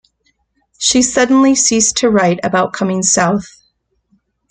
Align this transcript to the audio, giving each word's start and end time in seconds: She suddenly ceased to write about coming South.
She 0.79 1.03
suddenly 1.03 1.53
ceased 1.53 1.95
to 1.97 2.09
write 2.09 2.39
about 2.43 2.73
coming 2.73 3.03
South. 3.03 3.45